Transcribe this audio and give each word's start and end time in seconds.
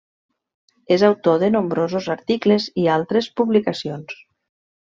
És 0.95 1.03
autor 1.09 1.37
de 1.43 1.51
nombrosos 1.57 2.09
articles 2.15 2.67
i 2.85 2.89
altres 2.97 3.29
publicacions. 3.43 4.21